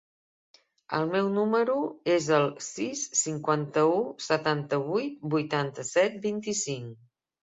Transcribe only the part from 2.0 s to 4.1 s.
es el sis, cinquanta-u,